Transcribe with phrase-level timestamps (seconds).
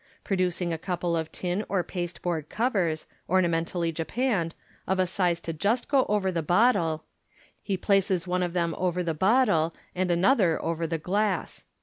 [0.23, 4.55] Producing a couple of tin or pasteboard covers, ornamentally japanned,
[4.87, 7.03] of a size to just go over the bottle,
[7.61, 11.65] he places one of them over the bottle, and another over the glass.